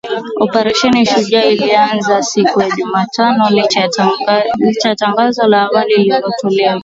Operesheni 0.39 1.05
Shujaa 1.05 1.43
iliongezwa 1.43 2.23
siku 2.23 2.61
ya 2.61 2.69
Jumatano 2.69 3.49
licha 3.49 3.79
ya 4.89 4.95
tangazo 4.95 5.47
la 5.47 5.61
awali 5.61 5.93
lililotolewa 5.95 6.79